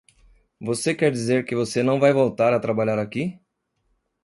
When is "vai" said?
1.99-2.11